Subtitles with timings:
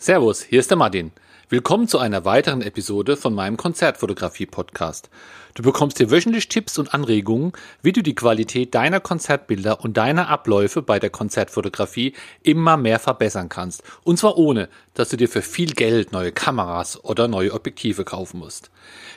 [0.00, 1.10] Servus, hier ist der Martin.
[1.48, 5.10] Willkommen zu einer weiteren Episode von meinem Konzertfotografie-Podcast.
[5.54, 7.50] Du bekommst hier wöchentlich Tipps und Anregungen,
[7.82, 12.14] wie du die Qualität deiner Konzertbilder und deiner Abläufe bei der Konzertfotografie
[12.44, 13.82] immer mehr verbessern kannst.
[14.04, 18.38] Und zwar ohne, dass du dir für viel Geld neue Kameras oder neue Objektive kaufen
[18.38, 18.70] musst.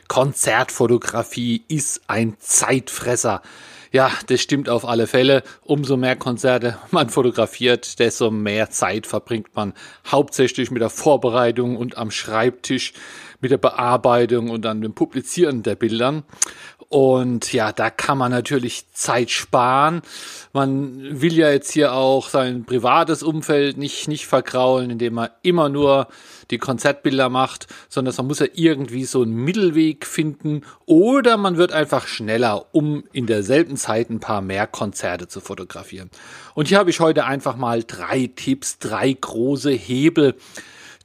[0.08, 3.44] Konzertfotografie ist ein Zeitfresser.
[3.94, 5.44] Ja, das stimmt auf alle Fälle.
[5.66, 9.74] Umso mehr Konzerte man fotografiert, desto mehr Zeit verbringt man
[10.08, 12.94] hauptsächlich mit der Vorbereitung und am Schreibtisch,
[13.42, 16.24] mit der Bearbeitung und dann dem Publizieren der Bildern.
[16.92, 20.02] Und ja, da kann man natürlich Zeit sparen.
[20.52, 25.70] Man will ja jetzt hier auch sein privates Umfeld nicht, nicht verkraulen, indem man immer
[25.70, 26.10] nur
[26.50, 31.72] die Konzertbilder macht, sondern man muss ja irgendwie so einen Mittelweg finden oder man wird
[31.72, 36.10] einfach schneller, um in derselben Zeit ein paar mehr Konzerte zu fotografieren.
[36.56, 40.36] Und hier habe ich heute einfach mal drei Tipps, drei große Hebel,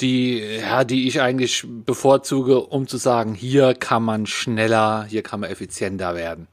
[0.01, 5.41] die, ja, die ich eigentlich bevorzuge, um zu sagen, hier kann man schneller, hier kann
[5.41, 6.49] man effizienter werden.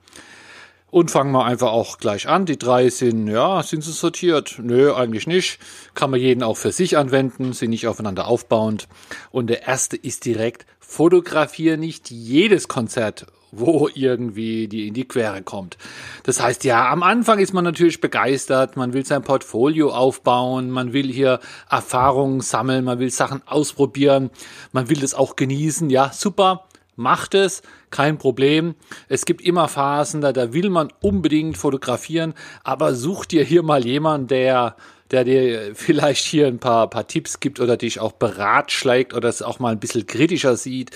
[0.90, 2.46] Und fangen wir einfach auch gleich an.
[2.46, 4.60] Die drei sind, ja, sind sie sortiert?
[4.62, 5.58] Nö, eigentlich nicht.
[5.96, 8.88] Kann man jeden auch für sich anwenden, sind nicht aufeinander aufbauend.
[9.32, 15.42] Und der erste ist direkt, fotografiere nicht jedes Konzert wo irgendwie die in die Quere
[15.44, 15.78] kommt.
[16.24, 20.94] Das heißt, ja, am Anfang ist man natürlich begeistert, man will sein Portfolio aufbauen, man
[20.94, 24.32] will hier Erfahrungen sammeln, man will Sachen ausprobieren,
[24.72, 26.66] man will das auch genießen, ja, super,
[26.96, 28.76] macht es, kein Problem.
[29.08, 33.86] Es gibt immer Phasen, da, da will man unbedingt fotografieren, aber such dir hier mal
[33.86, 34.76] jemanden, der
[35.14, 39.44] der dir vielleicht hier ein paar, paar Tipps gibt oder dich auch beratschlägt oder es
[39.44, 40.90] auch mal ein bisschen kritischer sieht.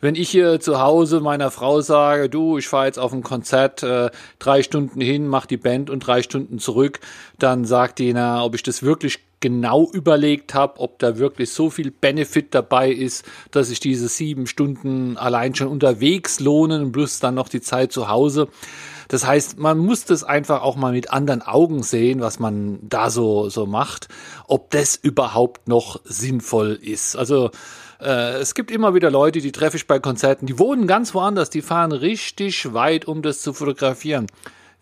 [0.00, 3.84] Wenn ich hier zu Hause meiner Frau sage, du, ich fahre jetzt auf ein Konzert,
[3.84, 6.98] äh, drei Stunden hin, mach die Band und drei Stunden zurück,
[7.38, 11.70] dann sagt die, na, ob ich das wirklich genau überlegt habe, ob da wirklich so
[11.70, 17.34] viel Benefit dabei ist, dass sich diese sieben Stunden allein schon unterwegs lohnen, plus dann
[17.34, 18.48] noch die Zeit zu Hause.
[19.08, 23.10] Das heißt, man muss das einfach auch mal mit anderen Augen sehen, was man da
[23.10, 24.06] so, so macht,
[24.46, 27.16] ob das überhaupt noch sinnvoll ist.
[27.16, 27.50] Also,
[28.00, 31.50] äh, es gibt immer wieder Leute, die treffe ich bei Konzerten, die wohnen ganz woanders,
[31.50, 34.28] die fahren richtig weit, um das zu fotografieren.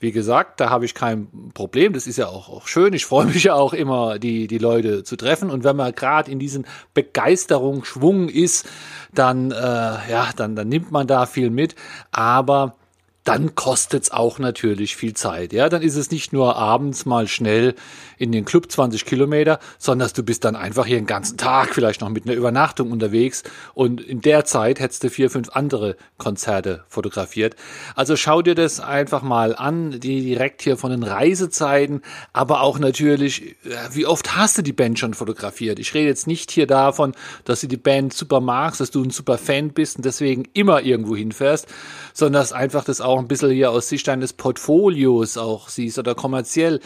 [0.00, 1.92] Wie gesagt, da habe ich kein Problem.
[1.92, 2.92] Das ist ja auch, auch schön.
[2.92, 5.50] Ich freue mich ja auch immer, die, die Leute zu treffen.
[5.50, 8.68] Und wenn man gerade in diesen Begeisterungsschwung ist,
[9.12, 11.74] dann, äh, ja, dann, dann nimmt man da viel mit.
[12.12, 12.77] Aber
[13.28, 15.52] dann kostet es auch natürlich viel Zeit.
[15.52, 17.74] Ja, dann ist es nicht nur abends mal schnell
[18.16, 22.00] in den Club 20 Kilometer, sondern du bist dann einfach hier den ganzen Tag vielleicht
[22.00, 23.42] noch mit einer Übernachtung unterwegs
[23.74, 27.54] und in der Zeit hättest du vier, fünf andere Konzerte fotografiert.
[27.94, 32.00] Also schau dir das einfach mal an, die direkt hier von den Reisezeiten,
[32.32, 33.56] aber auch natürlich,
[33.92, 35.78] wie oft hast du die Band schon fotografiert?
[35.78, 37.12] Ich rede jetzt nicht hier davon,
[37.44, 40.80] dass du die Band super magst, dass du ein super Fan bist und deswegen immer
[40.80, 41.66] irgendwo hinfährst,
[42.14, 45.98] sondern dass einfach das auch auch ein bisschen hier aus Sicht deines Portfolios auch siehst
[45.98, 46.80] oder kommerziell.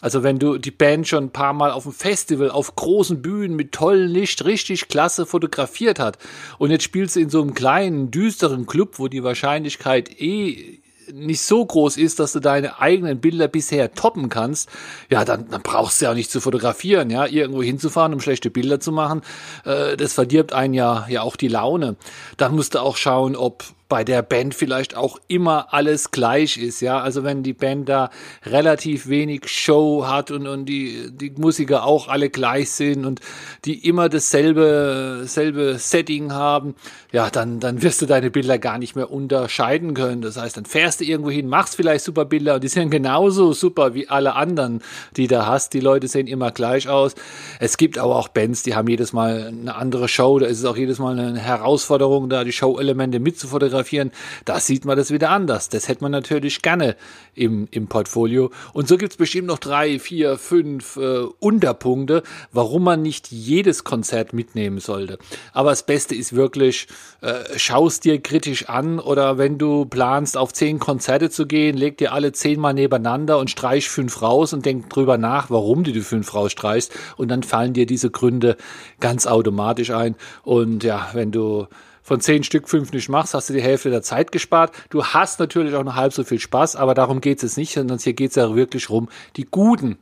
[0.00, 3.54] Also wenn du die Band schon ein paar Mal auf dem Festival, auf großen Bühnen
[3.54, 6.18] mit tollem Licht richtig klasse fotografiert hat
[6.58, 10.80] und jetzt spielst du in so einem kleinen, düsteren Club, wo die Wahrscheinlichkeit eh
[11.12, 14.68] nicht so groß ist, dass du deine eigenen Bilder bisher toppen kannst,
[15.10, 18.50] ja, dann, dann brauchst du ja auch nicht zu fotografieren, ja, irgendwo hinzufahren, um schlechte
[18.50, 19.22] Bilder zu machen,
[19.64, 21.96] äh, das verdirbt einen ja, ja auch die Laune.
[22.36, 26.80] Dann musst du auch schauen, ob bei der Band vielleicht auch immer alles gleich ist,
[26.80, 26.98] ja.
[26.98, 28.08] Also wenn die Band da
[28.46, 33.20] relativ wenig Show hat und, und die, die Musiker auch alle gleich sind und
[33.66, 36.74] die immer dasselbe, selbe Setting haben,
[37.12, 40.22] ja, dann, dann wirst du deine Bilder gar nicht mehr unterscheiden können.
[40.22, 43.52] Das heißt, dann fährst du irgendwo hin, machst vielleicht super Bilder und die sind genauso
[43.52, 44.80] super wie alle anderen,
[45.18, 45.74] die da hast.
[45.74, 47.14] Die Leute sehen immer gleich aus.
[47.60, 50.38] Es gibt aber auch Bands, die haben jedes Mal eine andere Show.
[50.38, 54.12] Da ist es auch jedes Mal eine Herausforderung, da die Show-Elemente mitzufotografieren fotografieren,
[54.44, 55.68] da sieht man das wieder anders.
[55.68, 56.96] Das hätte man natürlich gerne
[57.34, 58.50] im, im Portfolio.
[58.72, 62.22] Und so gibt es bestimmt noch drei, vier, fünf äh, Unterpunkte,
[62.52, 65.18] warum man nicht jedes Konzert mitnehmen sollte.
[65.52, 66.86] Aber das Beste ist wirklich,
[67.20, 71.98] äh, schaust dir kritisch an oder wenn du planst, auf zehn Konzerte zu gehen, leg
[71.98, 76.00] dir alle zehnmal nebeneinander und streich fünf raus und denk drüber nach, warum du die
[76.00, 76.92] fünf rausstreichst.
[77.16, 78.56] Und dann fallen dir diese Gründe
[79.00, 80.16] ganz automatisch ein.
[80.42, 81.66] Und ja, wenn du
[82.02, 84.72] von zehn Stück fünf nicht machst, hast du die Hälfte der Zeit gespart.
[84.90, 87.98] Du hast natürlich auch noch halb so viel Spaß, aber darum geht es nicht, sondern
[87.98, 89.98] hier geht es ja wirklich rum, die guten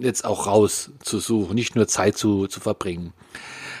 [0.00, 3.12] jetzt auch rauszusuchen, nicht nur Zeit zu, zu verbringen.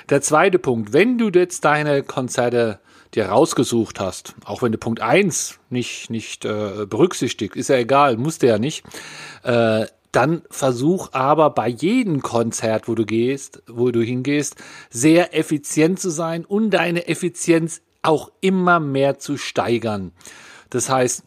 [0.08, 2.78] Der zweite Punkt, wenn du jetzt deine Konzerte
[3.14, 8.16] dir rausgesucht hast, auch wenn du Punkt eins nicht, nicht äh, berücksichtigt, ist ja egal,
[8.16, 8.84] musst du ja nicht,
[9.42, 14.56] äh, dann versuch aber bei jedem Konzert, wo du gehst, wo du hingehst,
[14.90, 20.12] sehr effizient zu sein und deine Effizienz auch immer mehr zu steigern.
[20.70, 21.24] Das heißt,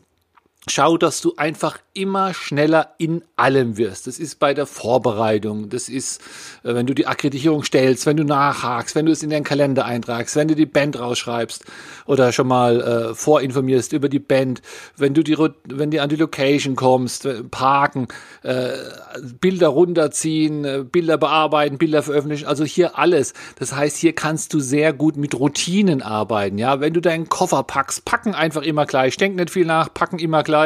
[0.70, 4.08] schau, dass du einfach immer schneller in allem wirst.
[4.08, 6.22] Das ist bei der Vorbereitung, das ist,
[6.64, 9.86] äh, wenn du die Akkreditierung stellst, wenn du nachhakst, wenn du es in den Kalender
[9.86, 11.66] eintragst, wenn du die Band rausschreibst
[12.06, 14.62] oder schon mal äh, vorinformierst über die Band,
[14.96, 18.08] wenn du die, wenn du an die Location kommst, äh, parken,
[18.44, 18.70] äh,
[19.42, 23.34] Bilder runterziehen, äh, Bilder bearbeiten, Bilder veröffentlichen, also hier alles.
[23.58, 26.58] Das heißt, hier kannst du sehr gut mit Routinen arbeiten.
[26.58, 29.18] Ja, wenn du deinen Koffer packst, packen einfach immer gleich.
[29.18, 30.59] Denk nicht viel nach, packen immer gleich,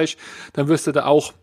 [0.53, 1.33] dann wirst du da auch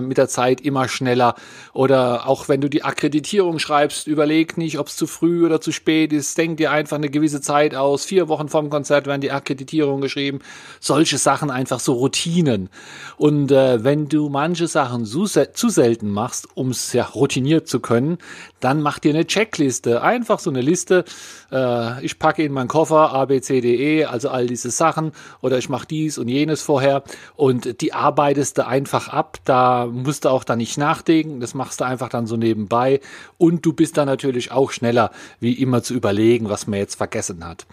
[0.00, 1.34] mit der Zeit immer schneller.
[1.72, 5.72] Oder auch wenn du die Akkreditierung schreibst, überleg nicht, ob es zu früh oder zu
[5.72, 6.38] spät ist.
[6.38, 8.04] Denk dir einfach eine gewisse Zeit aus.
[8.04, 10.40] Vier Wochen vorm Konzert werden die Akkreditierungen geschrieben.
[10.80, 12.70] Solche Sachen einfach so Routinen.
[13.16, 17.80] Und äh, wenn du manche Sachen zu, zu selten machst, um es ja routiniert zu
[17.80, 18.18] können,
[18.60, 20.02] dann mach dir eine Checkliste.
[20.02, 21.04] Einfach so eine Liste.
[21.52, 25.12] Äh, ich packe in meinen Koffer A, B, C, D, E, also all diese Sachen.
[25.42, 27.02] Oder ich mache dies und jenes vorher.
[27.34, 29.38] Und die arbeitest du einfach ab.
[29.44, 33.00] Da musst du auch da nicht nachdenken, das machst du einfach dann so nebenbei.
[33.38, 35.10] Und du bist dann natürlich auch schneller,
[35.40, 37.66] wie immer zu überlegen, was man jetzt vergessen hat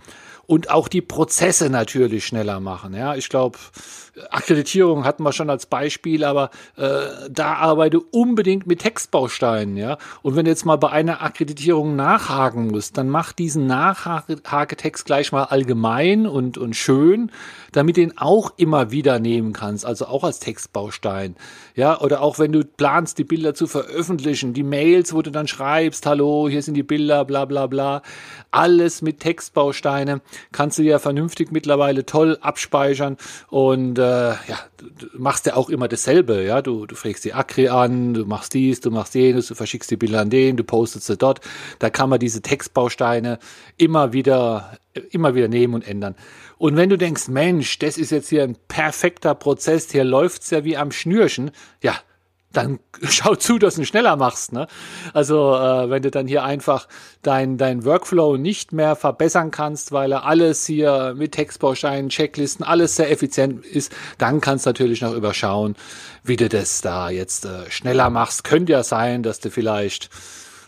[0.45, 2.93] und auch die Prozesse natürlich schneller machen.
[2.93, 3.57] Ja, ich glaube,
[4.29, 9.77] Akkreditierung hatten wir schon als Beispiel, aber äh, da arbeite unbedingt mit Textbausteinen.
[9.77, 15.05] Ja, und wenn du jetzt mal bei einer Akkreditierung nachhaken musst, dann mach diesen Nachhaketext
[15.05, 17.31] gleich mal allgemein und und schön,
[17.71, 21.35] damit ihn auch immer wieder nehmen kannst, also auch als Textbaustein.
[21.75, 25.47] Ja, oder auch wenn du planst, die Bilder zu veröffentlichen, die Mails, wo du dann
[25.47, 28.01] schreibst, hallo, hier sind die Bilder, bla bla bla,
[28.51, 33.17] alles mit Textbausteinen kannst du ja vernünftig mittlerweile toll abspeichern
[33.49, 37.69] und äh, ja, du machst ja auch immer dasselbe, ja, du, du fragst die Akri
[37.69, 41.07] an, du machst dies, du machst jenes, du verschickst die Bilder an den, du postest
[41.07, 41.41] sie dort,
[41.79, 43.39] da kann man diese Textbausteine
[43.77, 44.77] immer wieder,
[45.11, 46.15] immer wieder nehmen und ändern.
[46.57, 50.63] Und wenn du denkst, Mensch, das ist jetzt hier ein perfekter Prozess, hier läuft's ja
[50.63, 51.51] wie am Schnürchen,
[51.81, 51.95] ja,
[52.53, 54.53] dann schau zu, dass du ihn schneller machst.
[54.53, 54.67] Ne?
[55.13, 56.87] Also äh, wenn du dann hier einfach
[57.21, 62.95] dein, dein Workflow nicht mehr verbessern kannst, weil er alles hier mit Textbausteinen, Checklisten, alles
[62.95, 65.75] sehr effizient ist, dann kannst du natürlich noch überschauen,
[66.23, 68.43] wie du das da jetzt äh, schneller machst.
[68.43, 70.09] Könnte ja sein, dass du vielleicht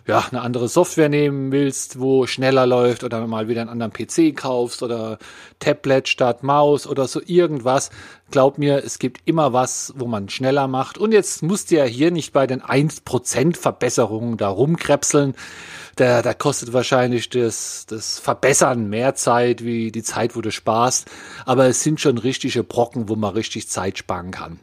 [0.07, 4.35] ja, eine andere Software nehmen willst, wo schneller läuft oder mal wieder einen anderen PC
[4.35, 5.17] kaufst oder
[5.59, 7.89] Tablet statt Maus oder so irgendwas.
[8.29, 10.99] Glaub mir, es gibt immer was, wo man schneller macht.
[10.99, 15.33] Und jetzt musst du ja hier nicht bei den 1% Verbesserungen da rumkrebseln.
[15.95, 21.09] Da, da kostet wahrscheinlich das, das Verbessern mehr Zeit wie die Zeit, wo du sparst.
[21.45, 24.59] Aber es sind schon richtige Brocken, wo man richtig Zeit sparen kann.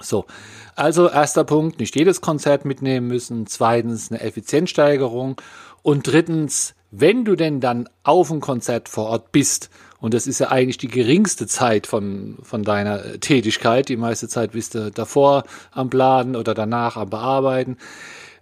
[0.00, 0.26] So,
[0.74, 3.46] also erster Punkt, nicht jedes Konzert mitnehmen müssen.
[3.46, 5.40] Zweitens eine Effizienzsteigerung.
[5.82, 9.70] Und drittens, wenn du denn dann auf dem Konzert vor Ort bist,
[10.00, 14.52] und das ist ja eigentlich die geringste Zeit von, von deiner Tätigkeit, die meiste Zeit
[14.52, 17.78] bist du davor am Planen oder danach am Bearbeiten.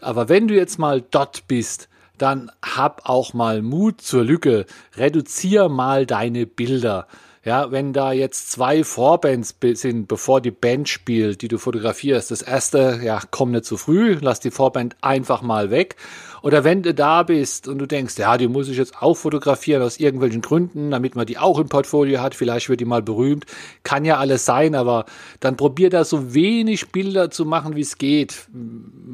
[0.00, 4.66] Aber wenn du jetzt mal dort bist, dann hab auch mal Mut zur Lücke.
[4.96, 7.06] Reduzier mal deine Bilder.
[7.44, 12.41] Ja, wenn da jetzt zwei Vorbands sind, bevor die Band spielt, die du fotografierst, das
[12.41, 15.96] erste, ja, komm nicht zu früh, lass die Vorband einfach mal weg.
[16.41, 19.82] Oder wenn du da bist und du denkst, ja, die muss ich jetzt auch fotografieren
[19.82, 23.44] aus irgendwelchen Gründen, damit man die auch im Portfolio hat, vielleicht wird die mal berühmt,
[23.82, 25.05] kann ja alles sein, aber
[25.41, 28.46] dann probier da so wenig Bilder zu machen, wie es geht.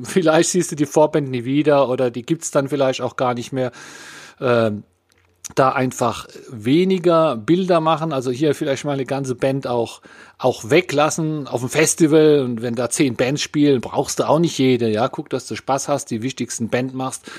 [0.04, 3.52] Vielleicht siehst du die Vorband nie wieder oder die gibt's dann vielleicht auch gar nicht
[3.52, 3.72] mehr.
[4.40, 4.84] Ähm,
[5.54, 10.00] da einfach weniger Bilder machen, also hier vielleicht mal eine ganze Band auch,
[10.38, 12.40] auch weglassen auf dem Festival.
[12.40, 15.56] Und wenn da zehn Bands spielen, brauchst du auch nicht jede, ja, guck, dass du
[15.56, 17.30] Spaß hast, die wichtigsten Band machst,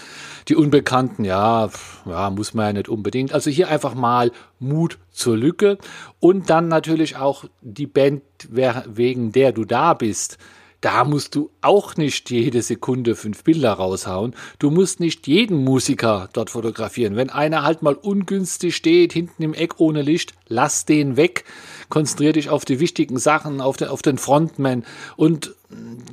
[0.47, 1.69] die Unbekannten, ja,
[2.05, 5.77] ja, muss man ja nicht unbedingt, also hier einfach mal Mut zur Lücke.
[6.19, 10.37] Und dann natürlich auch die Band, wegen der du da bist,
[10.81, 14.35] da musst du auch nicht jede Sekunde fünf Bilder raushauen.
[14.57, 17.15] Du musst nicht jeden Musiker dort fotografieren.
[17.15, 21.45] Wenn einer halt mal ungünstig steht, hinten im Eck ohne Licht, lass den weg.
[21.89, 24.83] Konzentrier dich auf die wichtigen Sachen, auf den, auf den Frontman
[25.17, 25.53] und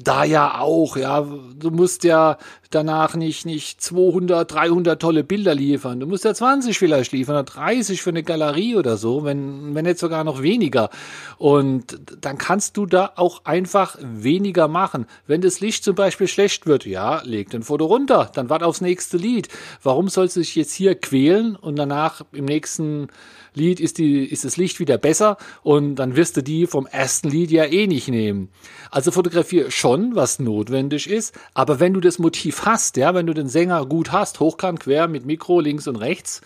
[0.04, 2.38] da ja auch, ja, du musst ja
[2.70, 6.00] danach nicht, nicht 200, 300 tolle Bilder liefern.
[6.00, 9.84] Du musst ja 20 vielleicht liefern oder 30 für eine Galerie oder so, wenn, wenn
[9.84, 10.90] nicht sogar noch weniger.
[11.36, 15.06] Und dann kannst du da auch einfach weniger machen.
[15.26, 18.80] Wenn das Licht zum Beispiel schlecht wird, ja, leg den Foto runter, dann wart aufs
[18.80, 19.48] nächste Lied.
[19.82, 23.08] Warum sollst du dich jetzt hier quälen und danach im nächsten
[23.54, 27.28] Lied ist, die, ist das Licht wieder besser und dann wirst du die vom ersten
[27.28, 28.50] Lied ja eh nicht nehmen.
[28.90, 31.34] Also fotografieren dafür schon, was notwendig ist.
[31.54, 35.08] Aber wenn du das Motiv hast, ja, wenn du den Sänger gut hast, hochkant, quer,
[35.08, 36.40] mit Mikro links und rechts,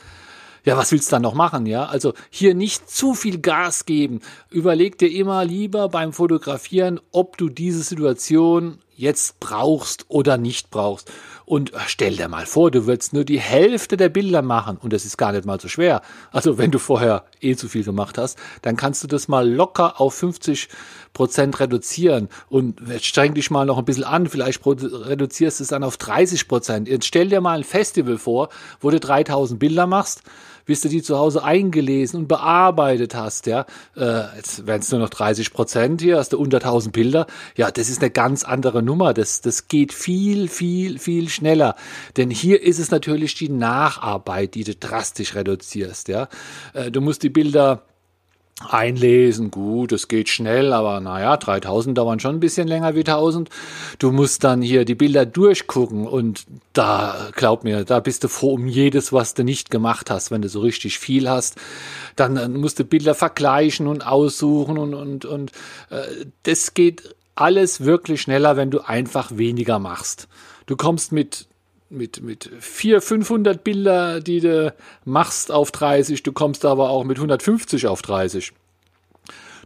[0.65, 1.87] ja, was willst du dann noch machen, ja?
[1.87, 4.21] Also hier nicht zu viel Gas geben.
[4.49, 11.11] Überleg dir immer lieber beim Fotografieren, ob du diese Situation jetzt brauchst oder nicht brauchst.
[11.45, 14.77] Und stell dir mal vor, du würdest nur die Hälfte der Bilder machen.
[14.77, 16.03] Und das ist gar nicht mal so schwer.
[16.31, 20.01] Also wenn du vorher eh zu viel gemacht hast, dann kannst du das mal locker
[20.01, 20.69] auf 50
[21.13, 22.29] Prozent reduzieren.
[22.49, 26.49] Und streng dich mal noch ein bisschen an, vielleicht reduzierst du es dann auf 30
[26.49, 26.89] Prozent.
[26.89, 28.49] Jetzt stell dir mal ein Festival vor,
[28.81, 30.23] wo du 3000 Bilder machst
[30.65, 35.01] bis du die zu Hause eingelesen und bearbeitet hast, ja, äh, jetzt wären es nur
[35.01, 38.83] noch 30 Prozent hier, hast du unter 1000 Bilder, ja, das ist eine ganz andere
[38.83, 41.77] Nummer, das, das geht viel, viel, viel schneller,
[42.17, 46.29] denn hier ist es natürlich die Nacharbeit, die du drastisch reduzierst, ja,
[46.75, 47.83] äh, du musst die Bilder
[48.69, 53.49] Einlesen, gut, es geht schnell, aber naja, 3000 dauern schon ein bisschen länger wie 1000.
[53.99, 58.55] Du musst dann hier die Bilder durchgucken und da, glaub mir, da bist du froh
[58.55, 61.57] um jedes, was du nicht gemacht hast, wenn du so richtig viel hast.
[62.15, 65.53] Dann, dann musst du Bilder vergleichen und aussuchen und, und, und
[65.91, 70.29] äh, das geht alles wirklich schneller, wenn du einfach weniger machst.
[70.67, 71.47] Du kommst mit
[71.93, 77.19] mit, mit 400, 500 Bilder, die du machst auf 30, du kommst aber auch mit
[77.19, 78.53] 150 auf 30.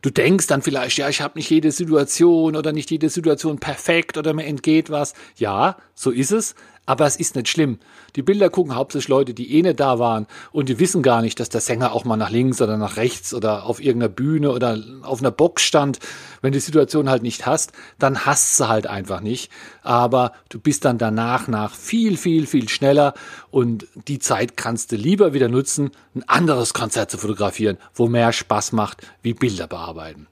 [0.03, 4.19] Du denkst dann vielleicht, ja, ich habe nicht jede Situation oder nicht jede Situation perfekt
[4.19, 5.15] oder mir entgeht was.
[5.37, 6.55] Ja, so ist es,
[6.87, 7.79] aber es ist nicht schlimm.
[8.15, 11.39] Die Bilder gucken hauptsächlich Leute, die eh nicht da waren und die wissen gar nicht,
[11.39, 14.79] dass der Sänger auch mal nach links oder nach rechts oder auf irgendeiner Bühne oder
[15.03, 15.99] auf einer Box stand.
[16.41, 19.51] Wenn du die Situation halt nicht hast, dann hast du halt einfach nicht.
[19.83, 23.15] Aber du bist dann danach nach viel, viel, viel schneller
[23.51, 28.33] und die Zeit kannst du lieber wieder nutzen, ein anderes Konzert zu fotografieren, wo mehr
[28.33, 30.29] Spaß macht, wie Bilder bearbeiten.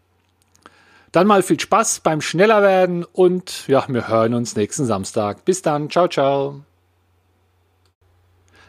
[1.15, 5.45] Dann mal viel Spaß beim Schnellerwerden und ja, wir hören uns nächsten Samstag.
[5.45, 6.63] Bis dann, ciao, ciao.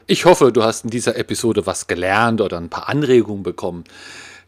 [0.05, 3.83] Ich hoffe, du hast in dieser Episode was gelernt oder ein paar Anregungen bekommen.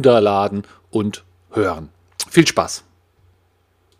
[0.00, 1.90] runterladen und hören.
[2.30, 2.84] Viel Spaß!